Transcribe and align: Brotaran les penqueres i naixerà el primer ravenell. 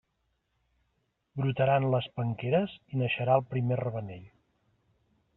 Brotaran 1.41 1.85
les 1.95 2.07
penqueres 2.19 2.73
i 2.95 3.01
naixerà 3.01 3.35
el 3.41 3.45
primer 3.53 3.77
ravenell. 3.83 4.25